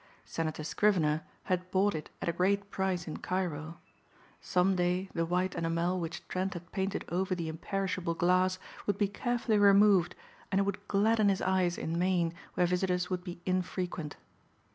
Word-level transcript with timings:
Senator 0.25 0.63
Scrivener 0.63 1.21
had 1.43 1.69
bought 1.69 1.93
it 1.93 2.09
at 2.23 2.27
a 2.27 2.33
great 2.33 2.71
price 2.71 3.07
in 3.07 3.17
Cairo. 3.17 3.77
Some 4.41 4.75
day 4.75 5.09
the 5.13 5.27
white 5.27 5.53
enamel 5.53 5.99
which 5.99 6.27
Trent 6.27 6.55
had 6.55 6.71
painted 6.71 7.05
over 7.09 7.35
the 7.35 7.47
imperishable 7.47 8.15
glass 8.15 8.57
would 8.87 8.97
be 8.97 9.07
carefully 9.07 9.59
removed 9.59 10.15
and 10.51 10.57
it 10.57 10.63
would 10.63 10.87
gladden 10.87 11.29
his 11.29 11.43
eyes 11.43 11.77
in 11.77 11.99
Maine 11.99 12.33
where 12.55 12.65
visitors 12.65 13.11
would 13.11 13.23
be 13.23 13.41
infrequent. 13.45 14.15